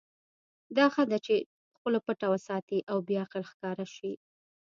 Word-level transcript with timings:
دا 0.77 0.85
ښه 0.93 1.03
ده 1.11 1.17
چې 1.25 1.35
خوله 1.77 1.99
پټه 2.05 2.27
وساتې 2.33 2.77
او 2.91 2.97
بې 3.07 3.15
عقل 3.23 3.43
ښکاره 3.51 3.85
شې. 3.95 4.11